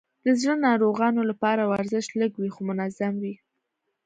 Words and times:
د 0.25 0.27
زړه 0.41 0.55
ناروغانو 0.67 1.21
لپاره 1.29 1.61
ورزش 1.71 2.05
لږ 2.19 2.31
وي، 2.37 2.49
خو 2.55 2.61
منظم 2.69 3.13
وي. 3.23 3.35